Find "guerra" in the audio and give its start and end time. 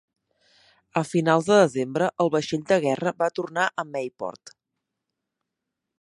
2.87-3.15